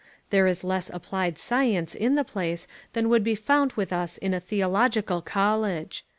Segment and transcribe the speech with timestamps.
[0.31, 4.33] There is less Applied Science in the place than would be found with us in
[4.33, 6.03] a theological college.